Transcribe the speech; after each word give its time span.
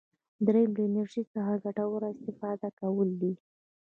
دریم 0.45 0.71
له 0.77 0.81
انرژي 0.87 1.23
څخه 1.33 1.61
ګټوره 1.63 2.09
استفاده 2.13 2.69
کول 2.79 3.09
دي. 3.21 3.33